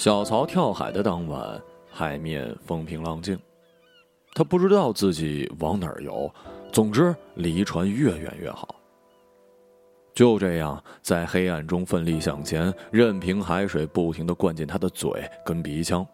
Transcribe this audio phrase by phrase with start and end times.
[0.00, 1.60] 小曹跳海的当晚，
[1.90, 3.38] 海面风平浪静，
[4.32, 6.32] 他不知道自己往哪儿游，
[6.72, 8.74] 总之离船越远越好。
[10.14, 15.10] 就这样，在黑暗中奋力向前，任凭海水不停的灌进他的嘴
[15.44, 16.06] 跟鼻腔。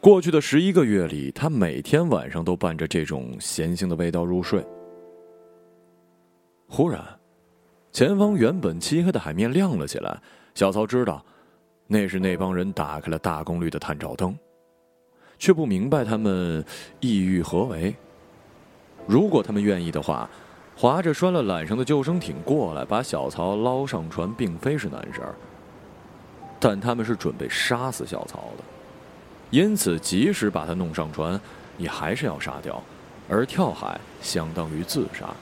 [0.00, 4.60] 过去的十一个月里，他每天晚上都伴着这种咸腥的味道入睡。
[6.66, 7.00] 忽然，
[7.92, 10.20] 前方原本漆黑的海面亮了起来，
[10.56, 11.24] 小曹知道，
[11.86, 14.36] 那是那帮人打开了大功率的探照灯，
[15.38, 16.64] 却不明白他们
[17.00, 17.94] 意欲何为。
[19.06, 20.28] 如果他们愿意的话。
[20.76, 25.32] 划着拴了缆绳的救生艇过来，把小曹捞上船，并非是难事儿。
[26.58, 28.64] 但他们是准备杀死小曹的，
[29.50, 31.40] 因此即使把他弄上船，
[31.78, 32.82] 也还是要杀掉。
[33.28, 35.32] 而跳海相当于自杀。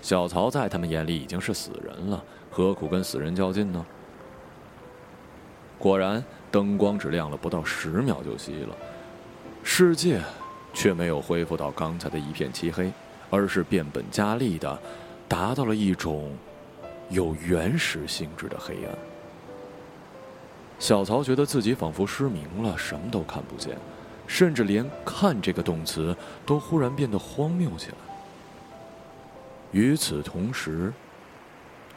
[0.00, 3.84] 小曹在他们眼里已经是死人了，何苦跟死人较劲呢？
[5.78, 8.76] 果然，灯光只亮了不到十秒就熄了，
[9.62, 10.20] 世界
[10.72, 12.92] 却没有恢复到刚才的一片漆黑。
[13.28, 14.80] 而是变本加厉的，
[15.26, 16.32] 达到了一种
[17.10, 18.98] 有原始性质的黑暗。
[20.78, 23.76] 小曹觉得自己仿佛失明了，什么都看不见，
[24.28, 26.16] 甚至连“看”这个动词
[26.46, 27.96] 都忽然变得荒谬起来。
[29.72, 30.92] 与此同时，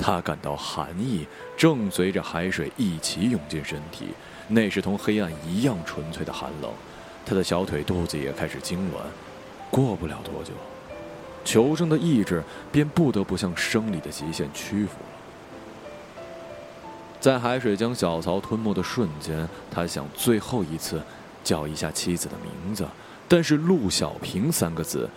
[0.01, 4.07] 他感到寒意正随着海水一起涌进身体，
[4.47, 6.71] 那是同黑暗一样纯粹的寒冷。
[7.25, 9.03] 他的小腿肚子也开始痉挛，
[9.69, 10.53] 过不了多久。
[11.43, 12.41] 求生的意志
[12.71, 16.25] 便不得不向生理的极限屈服了。
[17.19, 21.03] 在海水将小曹吞没的瞬间，他想最后一次
[21.43, 22.87] 叫一下妻子的名字，
[23.27, 25.09] 但是“陆小平”三个字，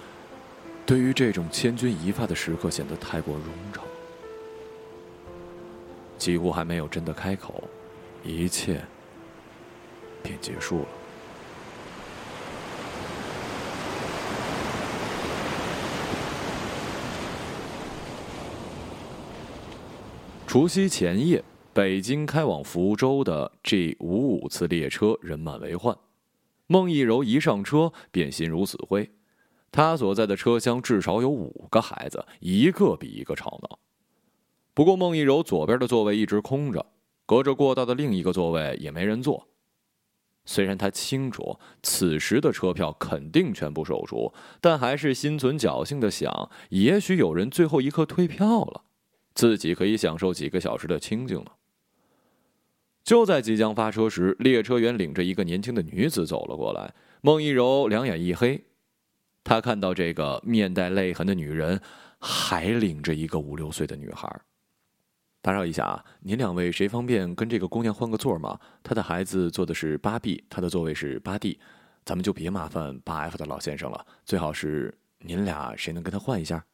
[0.84, 3.84] 对于这种千钧一发的时刻显得太过冗长。
[6.22, 7.64] 几乎还没有真的开口，
[8.22, 8.80] 一切
[10.22, 10.86] 便结束了。
[20.46, 25.98] 除夕前夜，北京开往福州的 G 五五次列车人满为患。
[26.68, 29.10] 孟一柔一上车便心如死灰，
[29.72, 33.80] 他所在的车厢至少有五个孩子，一个比一个吵闹。
[34.74, 36.86] 不过孟一柔左边的座位一直空着，
[37.27, 39.48] 隔着过道的另一个座位也没人坐。
[40.44, 48.83] 虽然他清楚此时的车票肯定全部售出，但还是心存侥幸的想，也许有人最后一刻退票了。
[49.34, 51.52] 自己可以享受几个小时的清静了。
[53.04, 56.92] 就在即将发车时，列车员领着一个年轻的女子走了过来。
[57.20, 58.64] 孟一柔两眼一黑，
[59.44, 61.80] 他看到这个面带泪痕的女人，
[62.18, 64.28] 还领着一个五六岁的女孩。
[65.42, 68.58] 打扰一下啊，您两位谁方便跟这个姑娘换个座吗？
[68.83, 71.58] 她的孩子坐的是八 B，她的座位是八 D，
[72.05, 74.07] 咱们就别麻烦八 F 的老先生了。
[74.25, 76.64] 最好是您俩谁能跟他换一下？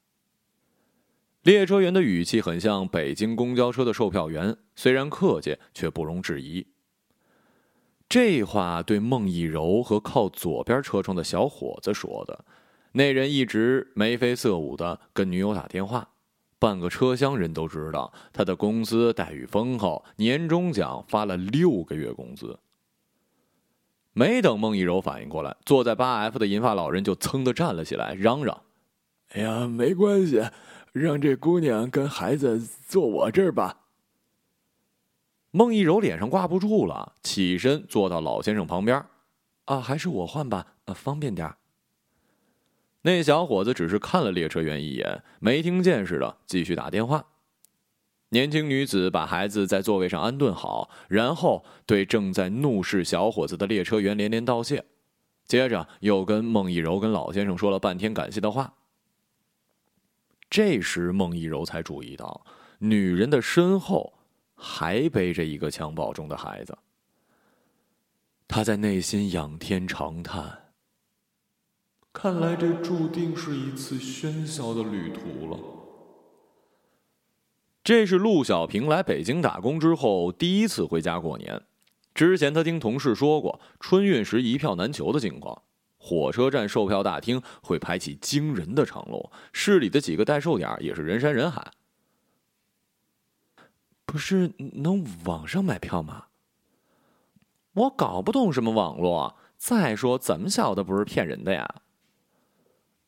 [1.45, 6.67] 列车员的语气很像北京公交车的售票员，虽然客气，却不容置疑。
[8.07, 12.45] 这话对孟一柔和靠左边车窗的小伙子说的。
[12.93, 16.11] 那人一直眉飞色舞的跟女友打电话，
[16.59, 22.59] 半个车厢人都知道他的工资待遇丰厚，年终奖发了六个月工资。
[24.13, 28.63] 没等孟一柔反应过来，坐在八 F 的银发老人就噌的站了起来，嚷嚷
[29.35, 30.43] ：“哎呀，没关系。”
[30.93, 32.59] 让这姑娘跟孩子
[32.89, 33.77] 坐我这儿吧。
[35.51, 39.05] 孟一柔脸上挂不住了，起身坐到老先生旁边。
[39.67, 41.55] 啊，还是我换吧，呃，方便点
[43.03, 47.26] 那小伙子只是看了列车员一眼，没听见似的，继续打电话。
[48.31, 54.84] 年轻女子把孩子在座位上安顿好，然后对正在怒视小伙子的列车员连连道谢，
[55.47, 58.74] 接着又跟孟一柔跟老先生说了半天感谢的话。
[60.51, 62.44] 这时，孟一柔才注意到，
[62.80, 64.12] 女人的身后
[64.54, 66.77] 还背着一个襁褓中的孩子。
[68.47, 70.67] 他在内心仰天长叹
[72.20, 75.56] ：“看来这注定是一次喧嚣的旅途了。”
[77.84, 81.62] 这是陆小平来北京打工之后第一次回家过年。
[82.12, 85.62] 之前他听同事说过，春运时一票难求的情况。
[85.97, 91.70] 火车站售票大厅会排起惊人的长龙，市里的几个代售点也是人山人海。
[94.04, 96.24] 不是能网上买票吗？
[97.74, 99.36] 我搞不懂什么网络。
[99.56, 101.82] 再说，怎么晓得不是骗人的呀？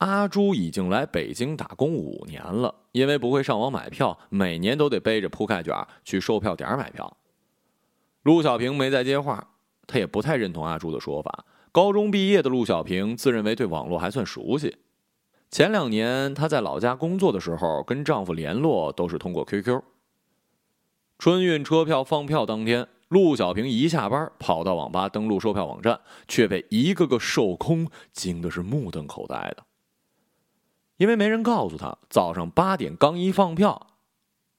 [0.01, 5.75] 阿朱已经来北京打工五年了，因为不会上网买票，每年都得背着铺盖卷
[6.05, 7.19] 去售票点买票。
[8.23, 9.47] 陆小平没再接话，
[9.87, 11.45] 他也不太认同阿朱的说法。
[11.71, 14.79] 高中毕业的陆小平自认为对网络还算熟悉。
[15.51, 19.83] 前两年她在老家工作的时候，跟丈夫联络都是通过 QQ。
[21.19, 29.65] 春运车票放票当天，陆小平一下班跑到网吧登录售票网站，却被一个个售空惊的是目瞪口呆的。
[31.01, 33.87] 因为没人告诉他，早上八点刚一放票，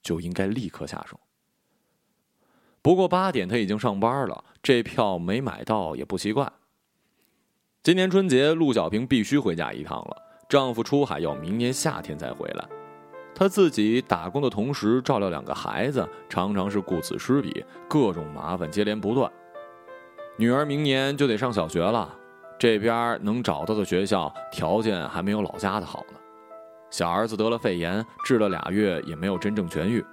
[0.02, 1.20] 就应该立刻下手。
[2.82, 6.52] 不过八点他已经上班了，这票没买到也不奇怪。
[7.84, 10.16] 今年春节，陆小平必须回家一趟了。
[10.48, 12.68] 丈夫出海要明年夏天才回来，
[13.36, 19.30] 她自己打工的同时照料两个孩子，常常是顾此失彼，各种麻烦接连不断。
[20.36, 22.12] 女儿明年就得上小学了，
[22.58, 26.18] 这边能找到的学校条件还没有老家的好呢。
[26.92, 30.04] 小儿子得了肺炎，治了俩月也没有真正痊愈。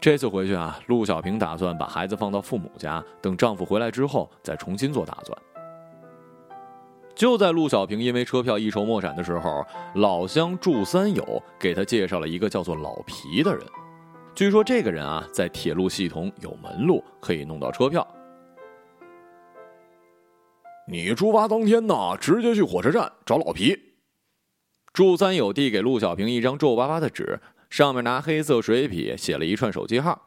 [0.00, 5.38] 这次回去啊，陆小平打算把孩子放到父母家，等丈夫回来之后再重新做打算。
[7.14, 9.62] 就在陆小平因为车票一筹莫展的时候，
[9.96, 13.62] 老乡祝三友给他介绍了一个叫做老皮的人。
[14.34, 18.06] 据说这个人啊，在铁路系统有门路，可以弄到车票。
[20.88, 23.78] 你出发当天呢，直接去火车站找老皮。
[24.92, 30.20] 祝三友递给陆小平一张皱巴巴的纸，上面拿黑色水笔写了一串手机号。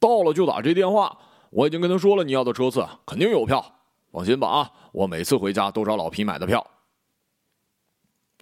[0.00, 1.16] 到了就打这电话，
[1.50, 3.64] 我已经跟他说了你要的车次，肯定有票。
[4.10, 6.64] 放心吧啊，我每次回家都找老皮买的票。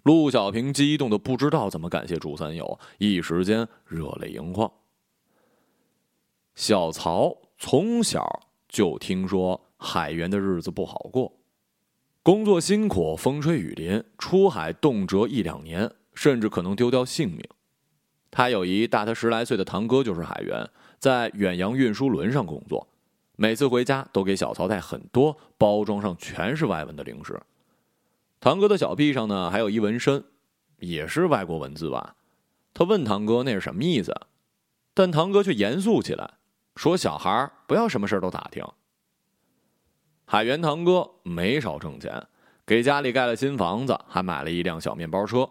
[0.03, 4.71] 陆小平激动的不知道怎么感谢祝三友，一时间热泪盈眶。
[6.55, 8.27] 小曹从小
[8.69, 11.33] 就听说海员的日子不好过。
[12.25, 17.43] 工作辛苦，风吹雨淋，出海动辄一两年，甚至可能丢掉性命。
[18.31, 20.65] 他有一大他十来岁的堂哥，就是海员，
[21.01, 22.87] 在远洋运输轮上工作，
[23.35, 27.41] 每次回家都给小曹带很多包装上全是外文的零食。
[28.39, 30.23] 堂哥的小臂上呢，还有一纹身，
[30.79, 32.15] 也是外国文字吧？
[32.73, 34.15] 他问堂哥那是什么意思，
[34.95, 36.35] 但堂哥却严肃起来，
[36.77, 38.65] 说：“小孩不要什么事都打听。”
[40.33, 42.27] 海源堂哥没少挣钱，
[42.65, 45.47] 给家里盖了新房子，还买了一辆小面包车。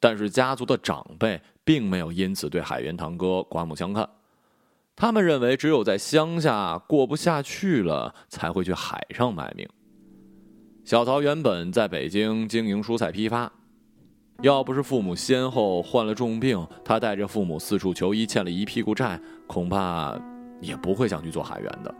[0.00, 4.10] 但是家族的长辈并没有因此对海源堂哥刮目相看，
[4.96, 9.64] 他们认为只有在乡下过不下去了，才会去海上卖命。
[10.84, 13.52] 小曹原本在北京经营蔬菜批发，
[14.42, 20.20] 要不是父母先后患了重病，他带着父母四处求医，欠了一屁股债，恐怕
[20.60, 21.94] 也不会想去做海员的。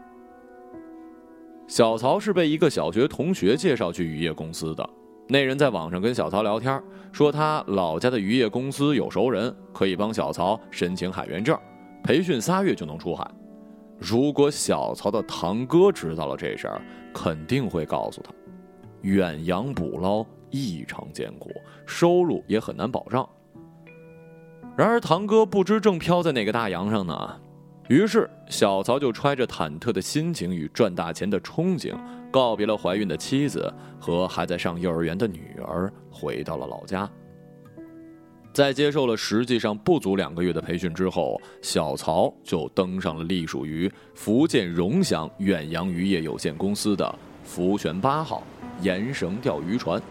[1.67, 4.87] 小曹是被一个小学同学介绍去渔业公司的。
[5.27, 6.81] 那人在网上跟小曹聊天，
[7.11, 11.57] 说他老家的渔业公司有熟人，可以帮小曹申请海员证，
[12.03, 13.27] 培训仨月就能出海。
[13.97, 16.81] 如果小曹的堂哥知道了这事儿，
[17.11, 18.31] 肯定会告诉他，
[19.01, 21.49] 远洋捕捞异常艰苦，
[21.87, 23.27] 收入也很难保障。
[24.77, 27.41] 然而堂哥不知正飘在哪个大洋上呢。
[27.87, 31.93] 于是，小曹就揣着忐忑的心情与赚大钱的憧憬，
[32.31, 37.07] 告别了怀孕的妻子和还在上幼儿园的女儿，回到了老家。
[38.51, 48.41] 在接受了实际上不足两个月的培训之后，小曹就登上了隶属于福建荣祥远洋渔业有限公司的福泉八号
[48.81, 50.01] 延绳钓鱼船，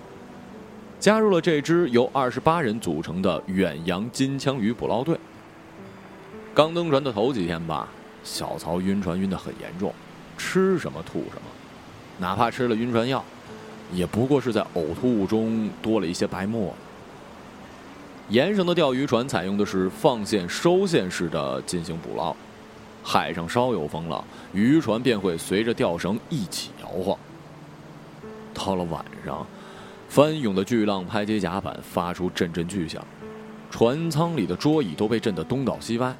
[1.00, 5.18] 加入了这支由二十八人组成的远洋金枪鱼捕捞队。
[6.54, 7.88] 刚登船的头几天吧，
[8.22, 9.92] 小曹晕船晕得很严重，
[10.38, 11.42] 吃什么吐什么，
[12.18, 13.24] 哪怕吃了晕船药，
[13.92, 16.72] 也不过是在呕吐物中多了一些白沫。
[18.28, 22.34] 盐绳的钓鱼船采用的是放线收线式的进行捕捞，
[23.02, 27.18] 海上稍有风浪，渔船便会随着钓绳一起摇晃。
[28.54, 29.44] 到了晚上，
[30.08, 33.04] 翻涌的巨浪拍击甲板，发出阵阵巨响，
[33.72, 36.14] 船舱里的桌椅都被震得东倒西歪。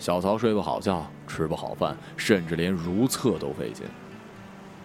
[0.00, 3.84] 小曹睡不好觉，吃不好饭，甚至连如厕都费劲。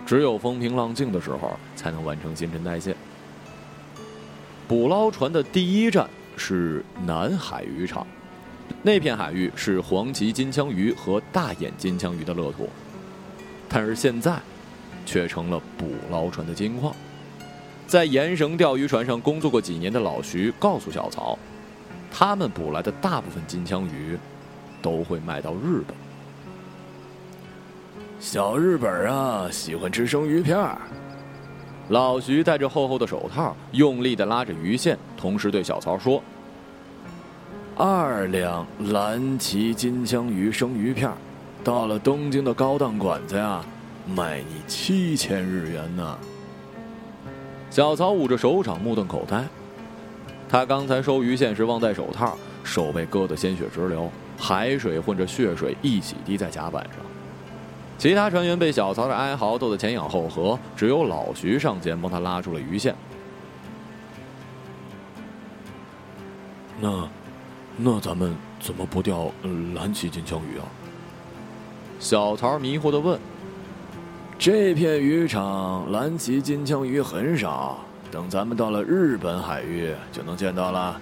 [0.06, 2.94] 只有风平浪静的时候，才能完成新陈代谢。
[4.68, 8.06] 捕捞船的第一站是南海渔场，
[8.84, 12.70] 那片海域是黄鳍金枪鱼和大眼金枪鱼的乐土。
[13.70, 14.38] 但是现在，
[15.06, 16.94] 却成了捕捞船的金矿。
[17.88, 21.40] 在盐绳钓鱼船上工作过几年的老徐告诉小曹，
[22.12, 24.20] 他们捕来的大部分金枪鱼。
[24.86, 25.98] 都会卖到日本。
[28.20, 30.56] 小日本啊，喜欢吃生鱼片
[31.90, 36.22] 老徐戴着厚厚的手套，用力的拉着鱼线，同时对小曹说
[37.76, 41.12] ：“二两蓝鳍金枪鱼生鱼片
[41.64, 43.66] 到了东京的高档馆子呀，
[44.16, 46.16] 卖你七千日元呢。
[47.72, 49.44] 小曹捂着手掌，目瞪口呆。
[50.48, 56.94] 他刚才收鱼线时忘戴手套，手被割得鲜血直流，海水混着血水一起滴在甲板上。
[57.98, 62.94] 其他船员被小曹的哀嚎逗得前仰后合，只有老徐上前帮他拉住了鱼线。
[66.82, 67.08] 那，
[67.78, 69.32] 那咱们怎么不钓
[69.76, 70.66] 蓝鳍金枪鱼啊？
[71.98, 73.18] 小曹迷糊的问。
[74.38, 77.80] 这片渔场蓝鳍金枪鱼很少，
[78.12, 81.00] 等咱们到了日本海域就能见到了。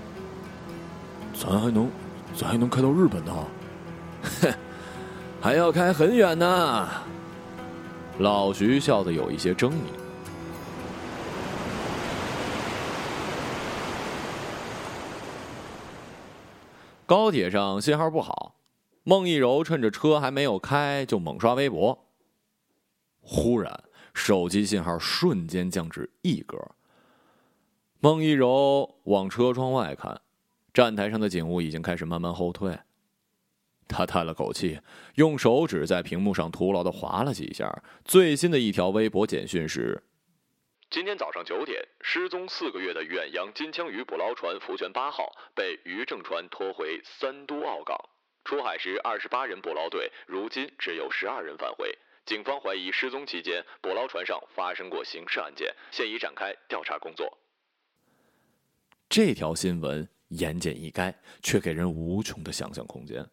[1.34, 1.90] 咱还能，
[2.36, 3.48] 咋还能开到日本呢？
[4.42, 4.54] 哼，
[5.42, 6.90] 还要开很远呢。
[8.20, 9.74] 老徐笑得有一些狰狞。
[17.06, 18.56] 高铁上信号不好，
[19.04, 22.08] 孟一柔趁着车还没有开就猛刷微博。
[23.22, 26.58] 忽然，手机信号瞬间降至一格。
[28.00, 30.20] 孟一柔往车窗外看，
[30.74, 32.78] 站台上的警物已经开始慢慢后退。
[33.88, 34.80] 他叹了口气，
[35.16, 37.72] 用手指在屏幕上徒劳的划了几下。
[38.04, 40.02] 最新的一条微博简讯是：
[40.90, 47.96] 今天早上九点，失踪四个月的远洋金枪鱼捕捞船“福泉八号”被渔政船拖回三都澳港。
[48.44, 51.96] 出海时二十八人捕捞队，如今只有十二人返回。
[52.26, 57.38] 警方怀疑失踪期间捕捞船上发生过刑事案件，现已展开调查工作。
[59.10, 63.26] 这条新闻言简意赅，却给人无穷的想象空间。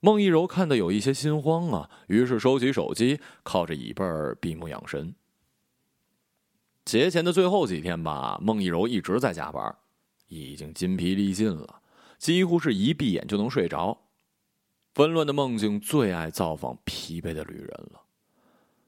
[0.00, 4.04] 孟一柔看得有一些心慌啊，于是收起手机，靠着椅背
[4.40, 5.14] 闭目养神。
[6.84, 9.74] 节前的最后几天吧，孟一柔一直在加班，
[10.28, 11.80] 已经筋疲力尽了，
[12.18, 14.02] 几乎是一闭眼就能睡着。
[14.92, 18.02] 纷乱的梦境最爱造访疲惫的旅人了。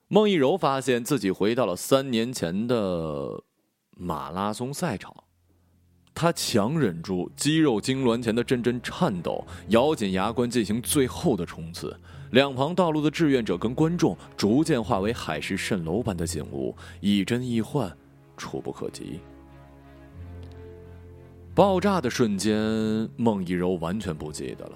[0.08, 3.42] 孟一柔发现自己回到了三年前的
[3.90, 5.24] 马拉松赛场，
[6.16, 11.94] 他强忍住肌肉痉挛前的阵阵颤抖，咬紧牙关进行最后的冲刺。
[12.30, 17.94] 两旁道路的志愿者跟观众逐渐化为海市蜃楼般的景物，亦真亦幻，
[18.34, 19.20] 触不可及。
[21.54, 22.56] 爆炸的瞬间，
[23.16, 24.72] 孟一柔完全不记得了。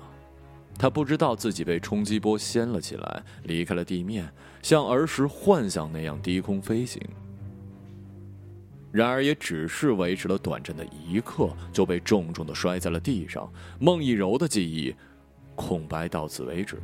[0.78, 4.30] 他不知道自己被冲击波掀了起来，离开了地面，
[4.60, 7.00] 像儿时幻想那样低空飞行。
[8.92, 13.50] 然而，也只是维持了短暂的一刻，就被重重的摔在了地上。
[13.78, 14.94] 孟一柔的记忆
[15.54, 16.82] 空白到此为止。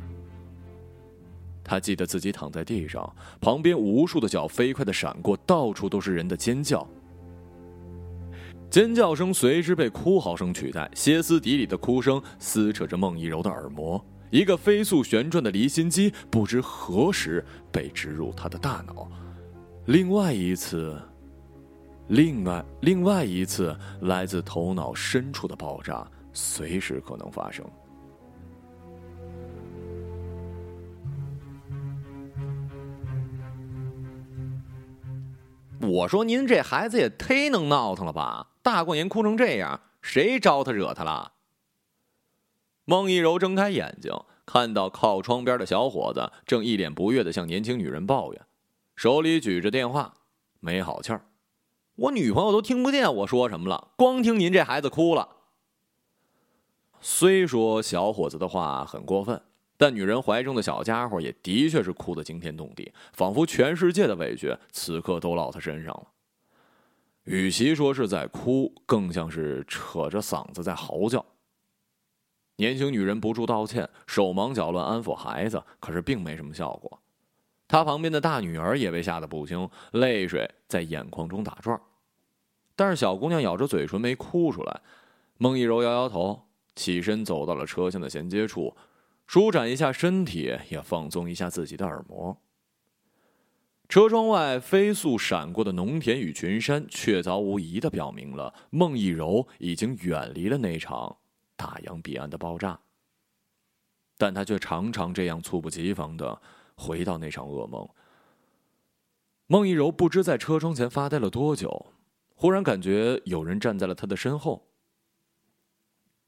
[1.63, 6.87] 他记得自己躺在地上，旁边无数的脚飞快的闪过，到处都是人的尖叫。
[8.69, 14.01] 尖叫声随之被哭嚎声取代，歇斯底里的哭声撕扯着孟一柔的耳膜。
[14.29, 19.09] 一个飞速旋转的离心机不知何时被植入他的大脑。
[19.85, 21.01] 另外一次，
[22.09, 27.65] 另外另外一次来自头脑深处的爆炸，随时可能发生。
[35.79, 38.51] 我说您这孩子也忒能闹腾了吧！
[38.61, 41.33] 大过年哭成这样，谁招他惹他了？
[42.85, 44.11] 孟一柔睁开眼睛，
[44.45, 48.41] 看到靠窗边的小伙子正一脸不悦的向年轻女人抱怨，
[48.95, 50.13] 手里举着电话，
[50.61, 51.21] 没好气儿。
[51.97, 55.27] 我女朋友都听不见我说什么了，光听您这孩子哭了。
[57.01, 59.41] 虽说小伙子的话很过分。
[59.79, 66.07] 但女人怀中的小家伙也的确是哭得惊天动地，仿佛全世界的委屈此刻都落他身上了。
[67.25, 71.23] 与其说是在哭，更像是扯着嗓子在嚎叫。
[72.55, 76.99] 年轻女人不住道歉，手忙脚乱安抚孩子，可是并没什么效果。
[77.67, 81.79] 她旁边的大女儿也被吓得不轻，泪水在眼眶中打转。
[82.77, 84.81] 但是小姑娘咬着嘴唇没哭出来。
[85.37, 86.43] 孟一柔摇摇头，
[86.75, 88.77] 起身走到了车厢的衔接处。
[89.25, 92.37] 舒展一下身体，也放松一下自己的耳膜。
[93.89, 101.17] 车窗外飞速闪过的农田与群山，确凿无疑的表明了孟一柔已经远离了那场
[101.55, 102.79] 大洋彼岸的爆炸。
[104.17, 106.41] 但他却常常这样猝不及防的
[106.75, 107.87] 回到那场噩梦。
[109.47, 111.87] 孟一柔不知在车窗前发呆了多久，
[112.39, 114.67] 忽然感觉有人站在了他的身后。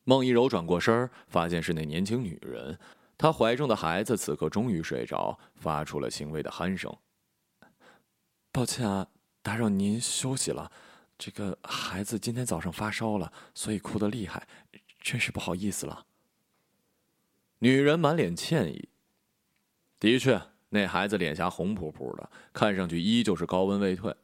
[0.04, 2.78] 孟一柔转过身发现是那年轻女人。
[3.16, 6.92] 她怀中的孩子此刻终于睡着，发出了轻微的鼾声。
[8.52, 9.08] 抱歉啊，
[9.44, 10.72] 打扰您休息了。
[11.16, 14.48] 这个孩子今天早上发烧了，所以哭得厉害，
[15.00, 16.08] 真是不好意思了。
[17.60, 18.90] 女人满脸歉意，
[20.00, 24.16] 的确，那孩子脸颊红扑扑的，看上去依旧是高温未退。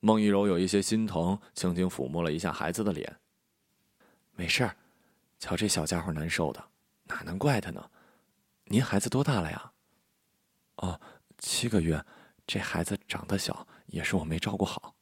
[0.00, 3.18] 孟一柔有一些心疼，轻轻抚摸了一下孩子的脸。
[4.34, 4.76] 没事儿，
[5.38, 6.64] 瞧这小家伙难受的，
[7.04, 7.90] 哪能怪他呢？
[8.64, 9.72] 您孩子多大了呀？
[10.76, 11.00] 哦，
[11.38, 12.04] 七个月。
[12.46, 14.94] 这孩子长得小，也是我没照顾好。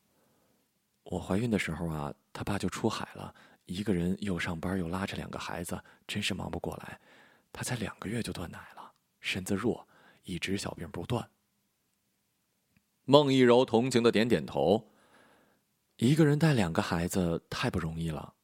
[1.05, 3.33] 我怀孕的时候啊，他爸就出海了，
[3.67, 6.99] 一个人又上班又拉着两个孩子，真是忙不过来。
[7.53, 9.87] 他才两个月就断奶了，身子弱，
[10.25, 11.31] 一直小病不断。
[13.09, 14.91] 孟一柔同情的点点头。
[15.97, 18.35] 一个人带两个孩子太不容易了。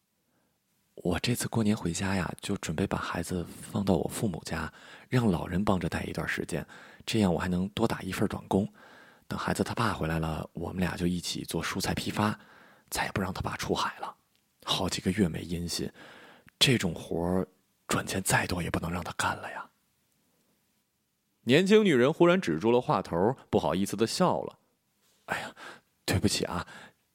[0.94, 4.72] 我这次过年回家呀，就准备把孩子放到我父母家，
[5.08, 6.64] 让老人帮着带一段时间，
[7.04, 8.72] 这样我还能多打一份短工。
[9.26, 12.38] 等孩子他爸回来了，我们俩就一起做蔬菜批发，
[12.88, 14.14] 再也不让他爸出海了。
[14.62, 15.90] 好几个月没音信，
[16.56, 17.48] 这种活儿
[17.88, 19.68] 赚钱再多也不能让他干了呀。
[21.44, 24.58] 年轻女人忽然止住了话头，不好意思的笑了
[25.26, 25.54] ：“哎呀，
[26.04, 26.66] 对不起啊，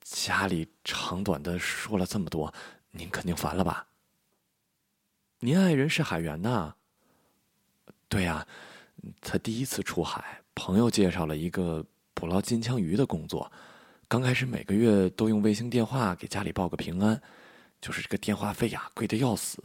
[0.01, 2.53] 家里长短的说了这么多，
[2.91, 3.87] 您肯定烦了吧？
[5.39, 6.75] 您爱人是海员呐？
[8.07, 8.47] 对呀，
[9.21, 11.85] 他第一次出海，朋友介绍了一个。”
[12.19, 13.51] 捕捞金枪鱼的工作，
[14.07, 17.21] 刚开始每个月都用卫星电话给家里报个平安，
[17.79, 19.63] 就是这个电话费呀，贵的要死。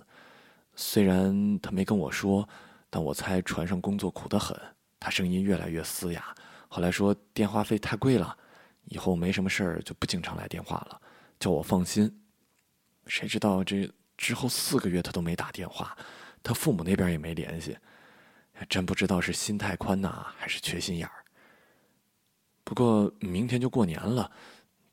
[0.76, 2.46] 虽然他没跟我说，
[2.94, 4.54] 但我猜船上工作苦得很。
[5.00, 6.34] 他声音越来越嘶哑，
[6.68, 8.36] 后来说电话费太贵了，
[8.84, 11.00] 以后没什么事儿就不经常来电话了，
[11.40, 12.22] 叫我放心。
[13.06, 15.96] 谁知道这之后四个月他都没打电话，
[16.42, 17.78] 他父母那边也没联系，
[18.68, 21.24] 真不知道是心太宽呐，还是缺心眼儿。
[22.62, 24.30] 不过明天就过年了，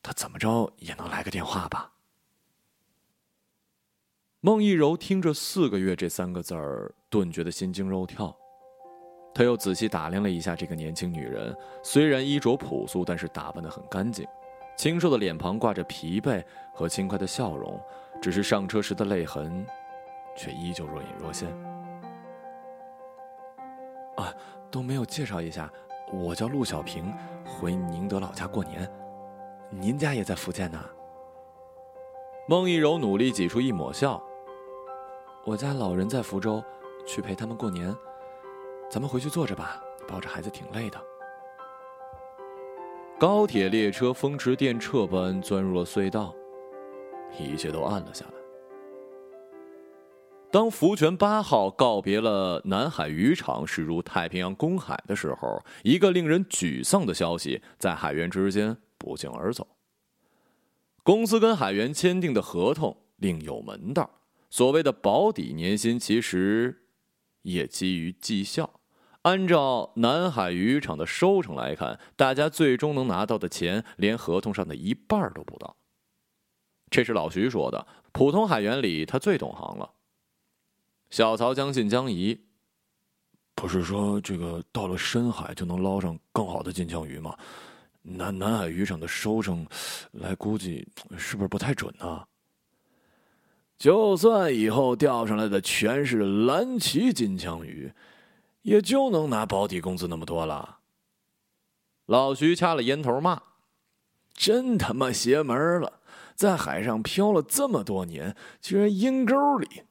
[0.01, 1.91] 他怎么着也能来个电话吧？
[4.39, 8.35] 孟一柔听着“四个月”这三个字儿，顿觉得心惊肉跳。
[9.33, 14.27] 他又仔细打量了一下这个年轻女人，虽然衣着朴素，但是打扮的很干净，
[14.75, 16.43] 清瘦的脸庞挂着疲惫
[16.73, 17.79] 和轻快的笑容，
[18.21, 19.65] 只是上车时的泪痕，
[20.35, 21.49] 却依旧若隐若现。
[24.17, 24.33] 啊，
[24.69, 25.71] 都没有介绍一下。
[26.11, 27.13] 我叫陆小平，
[27.45, 28.91] 回宁德老家过年。
[29.69, 30.83] 您家也在福建呢。
[32.47, 34.21] 孟一柔努力挤出一抹笑。
[35.45, 36.63] 我家老人在福州，
[37.09, 37.95] 去陪他们过年。
[38.87, 41.01] 咱们回去坐着吧，抱着孩子挺累的。
[43.19, 46.33] 高铁列车风驰电掣般钻入了隧道，
[47.39, 48.33] 一切都暗了下来。
[50.51, 59.67] 当福泉八号告别了南海渔场，驶入太平洋公海的时候，一个令人沮丧的消息在海员之间不胫而走。
[61.03, 64.09] 公司跟海员签订的合同另有门道，
[64.49, 66.85] 所谓的保底年薪其实
[67.41, 68.79] 也基于绩效。
[69.23, 75.75] 按照南海渔场的收成来看，大家最终能拿到的钱连合同上的一半都不到。
[76.89, 79.91] 这是老徐说的，普通海员里他最懂行了。
[81.09, 82.39] 小曹将信将疑，
[83.55, 87.37] 不是说这个到了深海就能捞上更好的金枪鱼吗？
[88.01, 89.67] 南南海渔场的收成，
[90.13, 92.25] 来估计是不是不太准呢？
[93.79, 97.93] 就算以后钓上来的全是蓝鳍金枪鱼，
[98.63, 100.79] 也就能拿保底工资那么多了。
[102.05, 103.41] 老徐掐了烟头骂
[104.35, 106.01] ：“真他妈邪门了！
[106.35, 109.83] 在海上漂了这么多年，居然阴沟里……”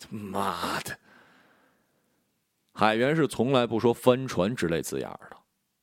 [0.00, 0.98] 他妈的！
[2.72, 5.36] 海员是从来不说帆船之类字眼的。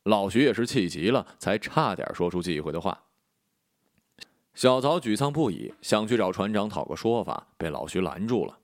[0.05, 2.99] 老徐也是气急了，才差点说出忌讳的话。
[4.55, 8.57] 小曹沮丧不已，想去找船长讨个说法，被老徐拦住了。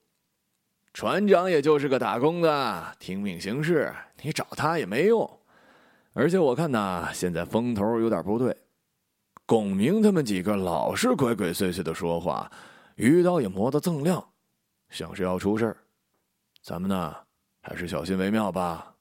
[0.93, 5.39] 船长也就是个打工的，听命行事，你找他也没用。
[6.13, 8.55] 而且我看呐，现在风头有点不对。
[9.45, 12.49] 龚明他们几个老是鬼鬼祟祟的说话，
[12.95, 14.29] 鱼刀也磨得锃亮。
[14.89, 15.77] 像是要出事儿，
[16.61, 17.15] 咱们呢
[17.61, 18.95] 还是小心为妙吧。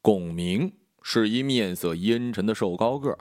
[0.00, 3.18] 龚明是一面色阴沉的瘦高个，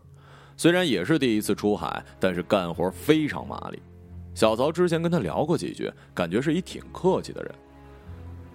[0.57, 3.79] 虽然也是第一次出海，但是干活非常麻利。
[4.33, 7.53] 小曹之前跟他聊过几句，感觉是一挺客气的人。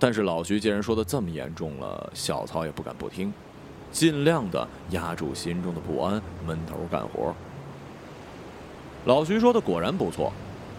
[0.01, 3.33] 但是老徐既然说的这么严重了，小曹也不敢不听，
[3.93, 7.33] 尽量的压住心中的不安，闷头干活。
[9.05, 10.33] 老徐说的果然不错。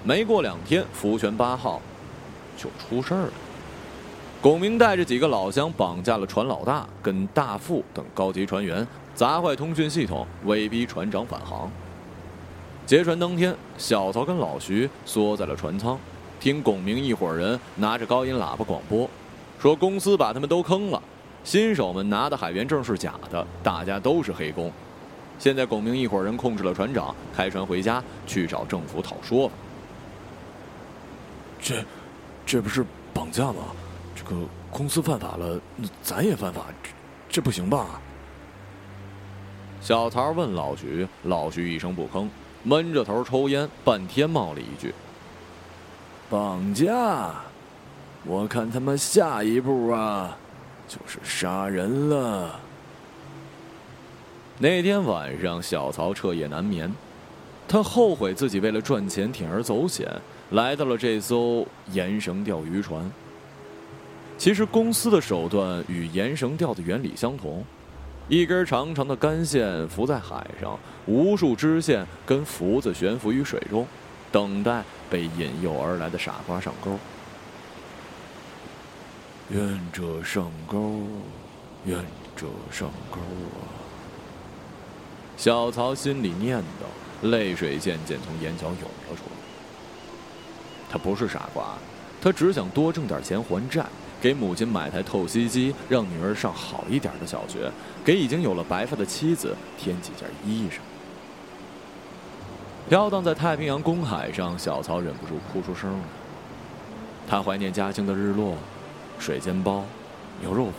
[0.05, 1.81] 没过两天，福泉八号
[2.57, 3.33] 就出事儿了。
[4.41, 11.69] 龚明带着几个老乡绑架了船老大跟大副等高级船员，砸坏通讯系统，威逼船长返航。
[12.85, 15.97] 劫船当天，小曹跟老徐缩在了船舱，
[16.39, 19.09] 听龚明一伙人拿着高音喇叭广播，
[19.59, 21.01] 说公司把他们都坑了，
[21.43, 24.71] 新手们拿的海员证是假的，大家都是黑工。
[25.39, 29.53] 现在龚明一伙人控制了船长，开船回家去找政府讨说法。
[31.61, 31.85] 这，
[32.45, 33.63] 这不是绑架吗？
[34.15, 34.35] 这个
[34.69, 35.59] 公司犯法了，
[36.01, 36.65] 咱也犯法，
[37.29, 38.01] 这不行吧？
[39.83, 42.25] 小曹问老徐，老徐一声不吭，
[42.63, 44.95] 闷着头抽烟，半天冒了一句
[46.31, 47.35] ：“绑架。”
[48.25, 50.37] 我看他们下一步啊，
[50.87, 52.57] 就是杀人了。
[54.57, 56.89] 那天晚上，小曹彻夜难眠，
[57.67, 60.09] 他后悔自己为了赚钱铤而走险，
[60.51, 63.11] 来到了这艘延绳钓鱼船。
[64.37, 67.61] 其实，公司的手段与延绳钓的原理相同，
[68.29, 73.85] 一根长长的干线浮在海上，无数支线跟浮子悬浮于水中，
[74.31, 76.97] 等待被引诱而来的傻瓜上钩。
[79.49, 81.01] 愿者上钩，
[81.85, 81.97] 愿
[82.35, 83.67] 者上钩啊！
[85.35, 88.75] 小曹心里念叨，泪水渐渐从眼角涌
[89.09, 89.31] 了出来。
[90.89, 91.75] 他不是傻瓜，
[92.21, 93.85] 他只想多挣点钱还债，
[94.23, 97.69] 给母亲买台透析机，让女儿上好一点的小学，
[98.05, 100.77] 给已经有了白发的妻子添几件衣裳。
[102.87, 105.99] 飘荡在太平洋公海上，小曹忍不住哭出声来。
[107.27, 108.55] 他怀念家乡的日落。
[109.19, 109.83] 水煎包，
[110.39, 110.73] 牛肉粉。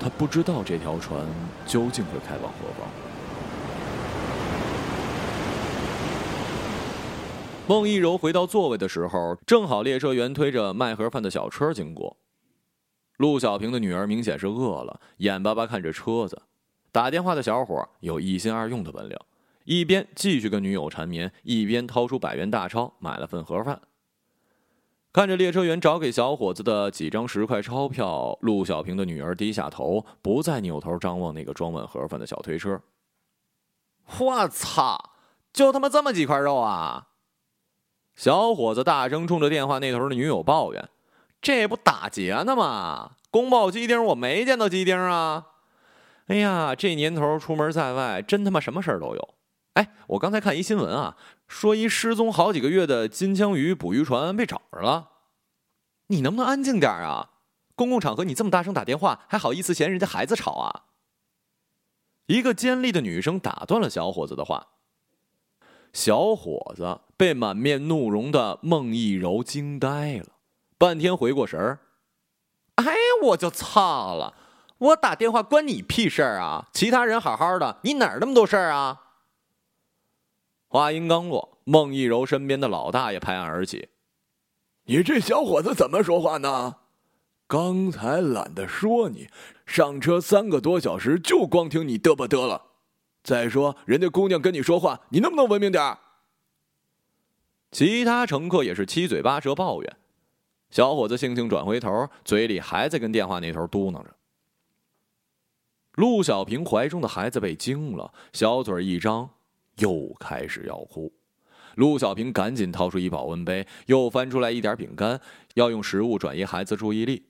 [0.00, 1.20] 他不知道这条船
[1.66, 2.88] 究竟会开往何方。
[7.66, 12.18] 孟一柔回到座位的时候，正好列车员推着卖盒饭的小车经过。
[13.16, 16.42] 陆小平的女儿明显是饿了，眼巴巴看着车子。
[16.92, 19.16] 打电话的小伙有一心二用的本领，
[19.64, 23.80] 一边继续跟女友缠绵，一边掏出百元大钞买了份盒饭。
[25.10, 32.82] 看着列车员找给小伙子的几张十块钞票，陆小平的女儿低下头，不再扭头张望那个装满盒饭的小推车。
[34.18, 35.12] 我操！
[35.50, 37.08] 就他妈这么几块肉啊！
[38.16, 40.88] 小伙子大声冲着电话那头的女友抱怨
[41.42, 43.12] ：“这不打劫呢吗？
[43.30, 45.46] 宫保鸡丁我没见到鸡丁啊！
[46.26, 49.34] 哎呀，这年头出门在外，真他妈什么事儿都有。
[49.74, 55.10] 哎，我刚才看一新闻啊。”说一失踪好几个月的金枪鱼捕鱼船被找着了，
[56.06, 57.32] 你能不能安静点啊？
[57.76, 60.84] 公共场合你这么大声打电话，还好意思嫌人家孩子吵啊？
[62.26, 64.68] 一个尖利的女生打断了小伙子的话。
[65.94, 70.26] 小伙子被满面怒容的孟一柔惊呆了，
[70.76, 71.78] 半天回过神儿。
[72.74, 72.84] 哎，
[73.22, 74.34] 我就操了！
[74.78, 76.68] 我打电话关你屁事儿啊！
[76.72, 79.02] 其他人好好的，你哪儿那么多事儿啊？
[80.66, 83.90] 话音刚落，孟一柔身边的老大爷拍案而起
[84.86, 86.78] ：“你这小伙子怎么说话呢？
[87.46, 89.28] 刚才懒得说你，
[89.64, 92.62] 上车三个多小时就光听你嘚吧嘚了。
[93.24, 95.98] 再说人家姑娘跟你说话，你能不能文明点
[97.72, 99.96] 其他乘客也是七嘴八舌抱怨。
[100.70, 104.14] 小伙子悻悻转回头，嘴里还在跟电话那头嘟囔着。
[105.94, 109.30] 陆小平怀中的孩子被惊了，小嘴一张。
[109.78, 111.12] 又开始要哭，
[111.74, 115.20] 陆小平赶紧掏出一保温杯，又翻出来一点饼干，
[115.54, 117.26] 要用食物转移孩子注意力。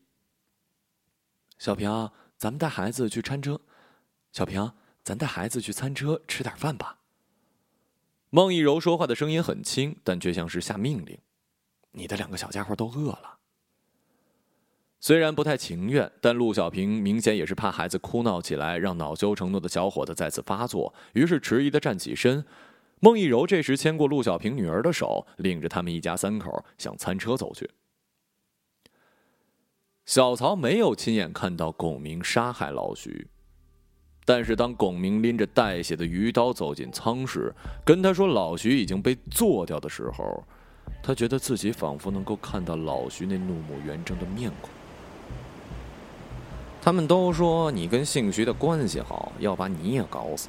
[1.57, 3.59] 小平，咱们带孩子去餐车。
[4.31, 4.71] 小平，
[5.05, 6.99] 咱带孩子去餐车吃点饭吧。
[8.31, 11.17] 孟一柔说话的声音很轻，但却像是下命令。
[11.93, 13.39] 你的两个小家伙都饿了。
[14.99, 22.45] 虽然不太情愿，但陆小平明显也是怕孩子哭闹起来，让恼羞成怒的小伙子再次发作，于是迟疑的站起身。
[23.01, 27.71] 孟一柔这时牵过陆小平女儿的手，领着他们一家三口向餐车走去。
[30.07, 33.29] 小曹没有亲眼看到龚明杀害老徐，
[34.25, 40.43] 但是当龚明拎着带血的鱼刀走进舱室，跟他说老徐已经被做掉的时候，
[41.03, 44.71] 他觉得自己仿佛能够看到老徐那怒目圆睁的面孔。
[46.81, 50.49] 他们都说你跟姓徐的关系好，要把你也搞死。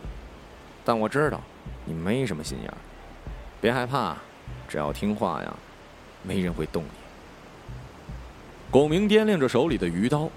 [0.83, 1.41] 但我知道，
[1.83, 2.77] 你没什么心眼儿。
[3.59, 4.17] 别害怕，
[4.67, 5.53] 只要听话呀，
[6.23, 6.89] 没人会动你。
[8.69, 10.29] 龚明掂量着手里的鱼刀，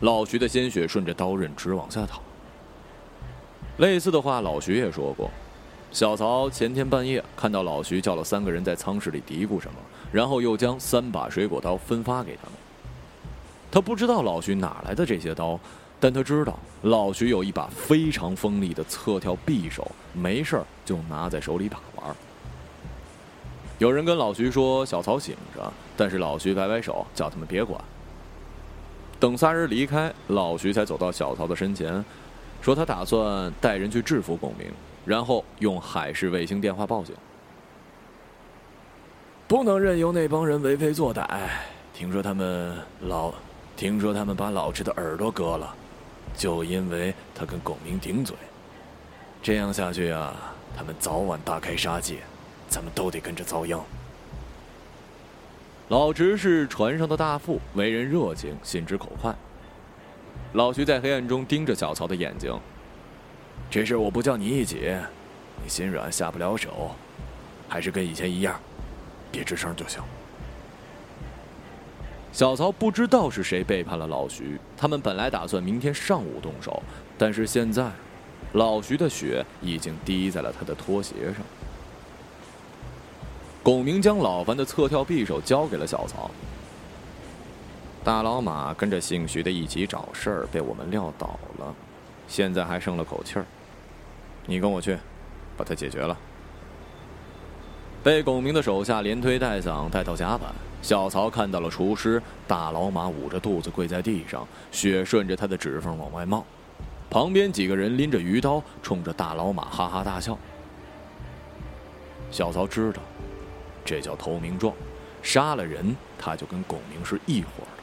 [0.00, 2.20] 老徐的鲜血顺着刀刃直往下淌。
[3.78, 5.30] 类似的话，老徐也说过。
[5.92, 9.76] 小曹前天半夜看到老徐叫了三个人在舱室里嘀咕什么，
[10.12, 12.52] 然后又将三把水果刀分发给他们。
[13.70, 15.58] 他不知道老徐哪来的这些刀，
[16.00, 22.14] 但他知道老徐有一把非常锋利的侧跳匕首，没事就拿在手里把玩。
[23.78, 27.78] 有人跟老徐说：“小曹醒着。”但是老徐摆摆手，叫他们别管。
[29.20, 32.04] 等仨人离开，老徐才走到小曹的身前，
[32.60, 34.70] 说他打算带人去制服龚明，
[35.04, 37.14] 然后用海事卫星电话报警。
[39.48, 41.24] 不能任由那帮人为非作歹。
[41.94, 43.32] 听说他们老，
[43.76, 45.74] 听说他们把老池的耳朵割了，
[46.36, 48.36] 就因为他跟龚明顶嘴。
[49.40, 50.34] 这样下去啊，
[50.76, 52.16] 他们早晚大开杀戒，
[52.68, 53.80] 咱们都得跟着遭殃。
[55.88, 59.32] 老直是船上的大副，为人热情，心直口快。
[60.52, 62.52] 老徐在黑暗中盯着小曹的眼睛。
[63.70, 64.94] 这事我不叫你一起，
[65.62, 66.90] 你心软下不了手，
[67.68, 68.58] 还是跟以前一样，
[69.30, 70.00] 别吱声就行。
[72.32, 76.82] 小曹不知道是谁背叛了老徐，他们本来打算明天上午动手，
[77.16, 77.90] 但是现在，
[78.52, 81.42] 老徐的血已经滴在了他的拖鞋上。
[83.62, 86.30] 龚明将老樊的侧跳匕首交给了小曹。
[88.06, 91.74] 大老马跟着姓徐的一起找事儿，被我们撂倒了，
[92.28, 93.44] 现在还剩了口气儿。
[94.46, 94.96] 你跟我去，
[95.56, 96.16] 把他解决了。
[98.04, 106.46] 被龚明的手下连推带搡带到甲板，小曹看到了厨师大老马捂着肚子跪在地上，血顺着他的指缝往外冒，
[107.10, 110.38] 旁边几个人拎着鱼刀冲着大老马哈哈大笑。
[112.30, 113.02] 小曹知道。
[113.84, 114.72] 这叫投名状，
[115.24, 117.74] 杀了人他就跟龚明是一伙儿。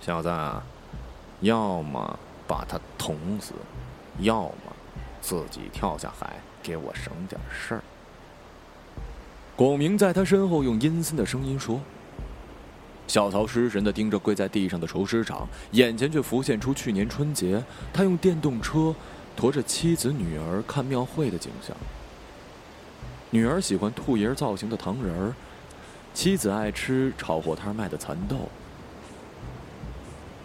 [0.00, 0.28] 小子，
[1.40, 3.52] 要么把他捅死，
[4.20, 4.76] 要么
[5.20, 7.82] 自己跳下海，给我省点事儿。
[9.56, 11.80] 龚明在他身后用阴森的声音说。
[13.06, 18.94] 小曹失神的盯着跪在地上的厨师长，眼前却浮现出去年春节他用电动车
[19.34, 21.74] 驮着妻子女儿看庙会的景象。
[23.30, 25.34] 女儿喜欢兔爷造型的糖人儿，
[26.12, 28.50] 妻子爱吃炒货摊卖的蚕豆。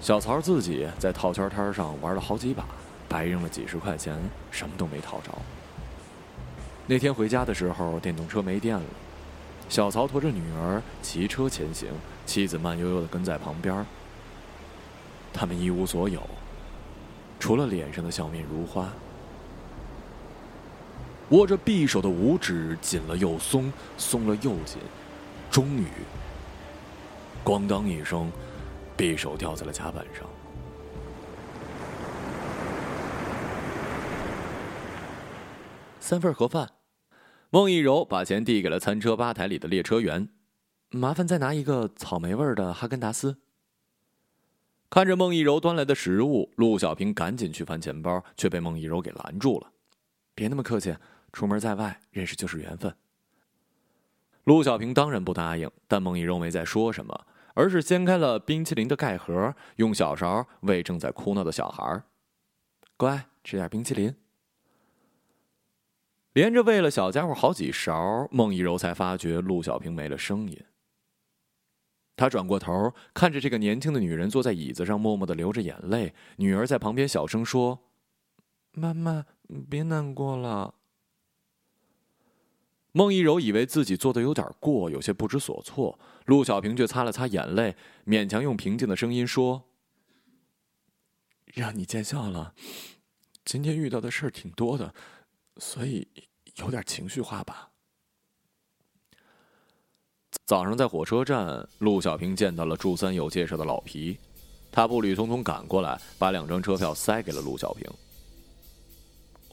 [0.04, 2.66] 小曹自己在套圈摊上玩了好几把，
[3.08, 4.20] 白扔了几十块钱，
[4.52, 5.32] 什么都没套着。
[6.86, 8.84] 那天回家的时候，电动车没电了，
[9.70, 11.88] 小曹驮着女儿骑车前行，
[12.26, 13.86] 妻子慢悠悠的跟在旁边。
[15.32, 16.22] 他们一无所有，
[17.40, 18.90] 除了脸上的笑面如花。
[21.30, 24.80] 握着匕首的五指紧了又松，松了又紧，
[25.50, 25.88] 终于，
[27.42, 28.30] 咣当一声，
[28.98, 30.28] 匕首掉在了甲板上。
[36.00, 36.70] 三份盒饭，
[37.50, 40.30] 孟一柔把钱递给了餐车吧台里的列车员，
[40.90, 43.38] 麻烦再拿一个草莓味的哈根达斯。
[44.90, 49.72] 看着孟一柔端来的食物，陆小平赶紧去翻钱包，却被孟一柔给拦住了。
[50.36, 50.96] 别那么客气。
[51.32, 52.96] 出门在外，认识就是缘分。
[54.44, 62.04] 陆小平当然不答应，但孟一柔没再说什么，而是掀开了冰淇淋的盖盒，用小勺喂正在哭闹的小孩
[62.98, 64.16] 乖，吃点冰淇淋。”
[66.34, 70.60] 连着喂了小家伙好几勺，孟一柔才发觉陆小平没了声音。
[72.16, 76.14] 他转过头，看着这个年轻的女人坐在椅子上，默默的流着眼泪。
[76.38, 77.80] 女儿在旁边小声说
[78.74, 79.26] ：“妈妈，
[79.70, 80.76] 别难过了。”
[82.94, 85.98] 孟一柔以为自己做的有点过，有些不知所措。
[86.26, 87.76] 陆小平却擦了擦眼泪，
[88.06, 89.64] 勉强用平静的声音说
[91.54, 92.54] ：“让你见笑了。
[93.44, 94.94] 今天遇到的事儿挺多的，
[95.58, 96.08] 所以
[96.58, 97.72] 有点情绪化吧。”
[100.46, 104.20] 早上在火车站，陆小平见到了祝三友介绍的老皮，
[104.72, 107.90] 他步履匆匆赶过来，把两张车票塞给了陆小平。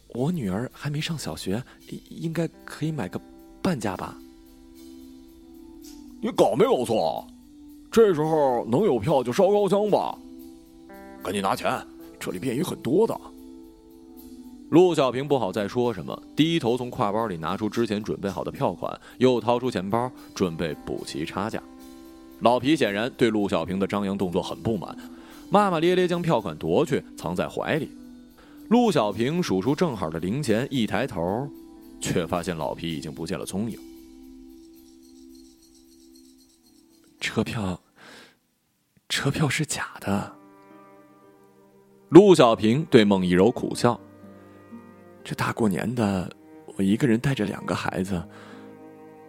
[0.09, 1.63] 我女儿还没上小学，
[2.09, 3.21] 应该可以买个
[3.71, 4.17] 半价吧？
[6.21, 7.25] 你搞没搞错？
[7.89, 10.19] 这时候能有票就烧高香吧。
[11.23, 11.81] 赶紧拿钱，
[12.19, 13.17] 这里便宜很多的。
[14.71, 21.63] 陆小平不好再说什么，低头从挎包里拿出之前准备好的票款，又掏出钱包准备补齐差价。
[22.41, 24.97] 老皮显然对陆小平的张扬动作很不满，
[25.49, 27.89] 骂骂咧咧将票款夺去，藏在怀里。
[28.67, 31.49] 陆小平数出正好的零钱，一抬头，
[32.01, 33.79] 却发现老皮已经不见了踪影。
[37.21, 37.81] 车票，
[39.09, 40.35] 车票是假的。
[42.09, 44.01] 陆小平对孟一柔苦笑
[45.23, 46.35] ：“这大过年的，
[46.77, 48.23] 我一个人带着两个孩子，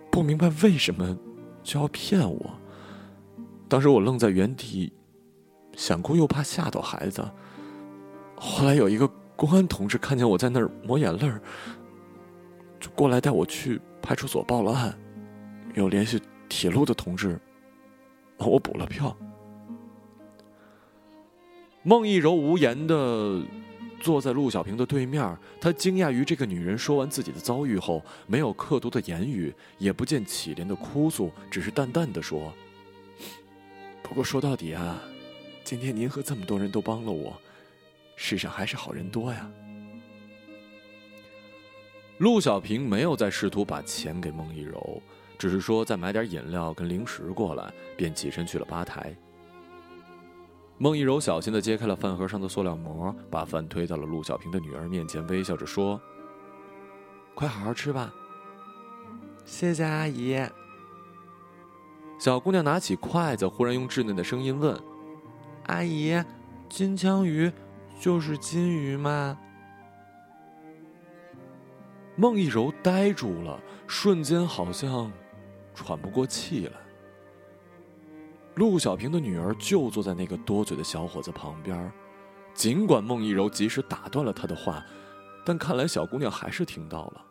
[0.10, 1.18] 不明白为什么
[1.62, 2.60] 就要骗我。
[3.68, 4.92] 当时我愣在原地，
[5.76, 7.30] 想哭又怕吓到孩子。
[8.36, 9.08] 后来有一个。”
[9.42, 11.42] 公安同志看见我在那儿抹眼泪儿，
[12.82, 14.98] 就过来带我去派出所报了案，
[15.76, 17.40] 又联系铁路的同志，
[18.38, 19.16] 帮我补了票。
[21.84, 23.42] 孟一柔无言的
[24.00, 32.52] 坐在陆小平的对面，他惊讶于这个女人说完自己的遭遇后，没有刻毒的言语，也不见乞怜的哭诉，只是淡淡的说
[34.02, 35.00] ：“不过说到底啊，
[35.64, 37.40] 今天您和这么多人都帮了我，
[38.16, 39.48] 世上还是好人多呀。”
[42.22, 45.02] 陆小平没有再试图把钱给孟一柔，
[45.40, 49.18] 只是说再买点饮料跟零食过来，便起身去了吧台。
[50.78, 56.00] 孟一柔小心地揭开了饭盒上的塑料膜，把饭推到了陆小平的女儿面前，微笑着说
[57.34, 58.14] ：“快好好吃吧。”
[59.44, 60.40] 谢谢阿姨。
[62.20, 64.80] 小姑娘拿起筷子，忽然用稚嫩的声音问
[65.66, 66.24] ：“阿姨，
[66.70, 67.52] 金枪鱼
[68.00, 69.36] 就是金鱼吗？”
[72.16, 75.12] 孟一柔呆住了，瞬间好像
[75.74, 76.74] 喘不过气来。
[78.56, 81.92] 陆小平的女儿就坐在那个多嘴的小伙子旁边，
[82.54, 84.84] 尽管孟一柔及时打断了他的话，
[85.46, 87.26] 但看来小姑娘还是听到了。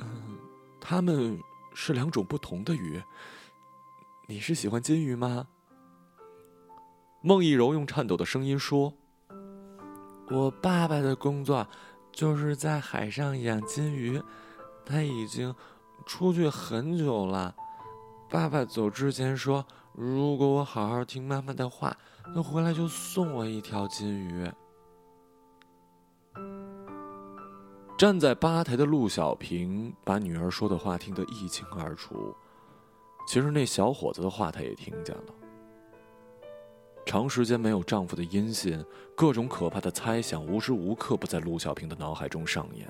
[0.00, 0.38] 嗯，
[0.78, 1.40] 他们
[1.74, 3.02] 是两种不同的鱼。
[4.26, 5.46] 你是喜欢金鱼吗？
[7.22, 8.92] 孟一柔用颤抖的声音说
[10.30, 11.66] ：“我爸爸的工作
[12.18, 14.20] 就是在海上养金鱼，
[14.84, 15.54] 他已经
[16.04, 17.54] 出去很久了。”
[18.28, 21.96] 爸爸走之前说：“如果我好好听妈妈的话，
[22.34, 24.50] 那回来就送我一条金鱼。”
[27.96, 32.34] 站在吧台的陆小平把女儿说的话听得一清二楚。
[33.28, 35.37] 其实那小伙子的话他也听见了。
[37.08, 38.84] 长时间没有丈夫的音信，
[39.16, 42.86] 各种可怕的猜想无时无刻不在陆小平的脑海中上演。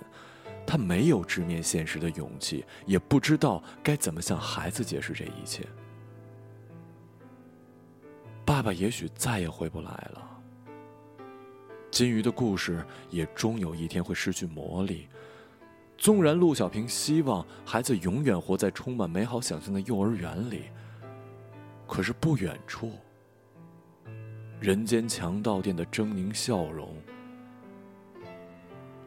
[0.66, 5.64] 他没有直面现实的勇气，也不知道该怎么向孩子解释这一切。
[8.44, 10.40] 爸爸也许再也回不来了。
[11.88, 15.06] 金鱼的故事也终有一天会失去魔力。
[15.96, 20.64] 纵然陆小平希望孩子永远活在充满美好想象的幼儿园里，
[21.86, 22.90] 可是不远处，
[24.60, 26.94] 人间强盗店的狰狞笑容。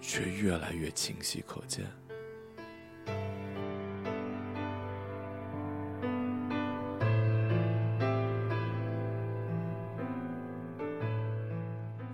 [0.04, 1.86] 却越来越清晰可见。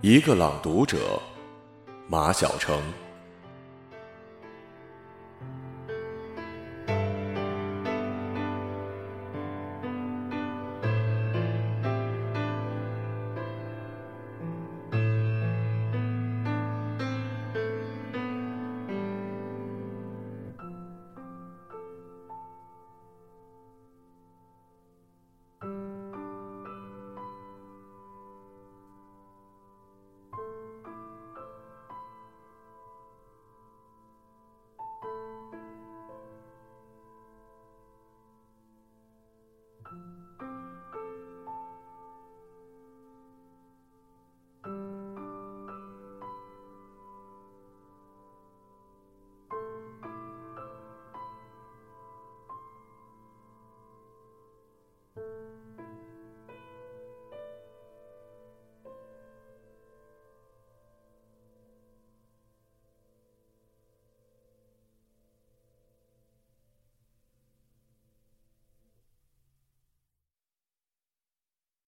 [0.00, 1.20] 一个朗读者，
[2.06, 2.80] 马晓成。